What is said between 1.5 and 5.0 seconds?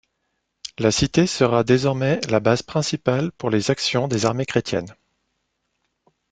désormais la base principale pour les actions des armées chrétiennes.